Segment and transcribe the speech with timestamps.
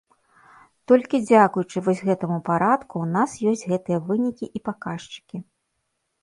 [0.91, 5.37] Толькі дзякуючы вось гэтаму парадку ў нас ёсць гэтыя вынікі і паказчыкі.